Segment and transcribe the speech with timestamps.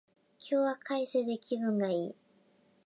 [0.39, 2.15] 今日は快晴で気分がいい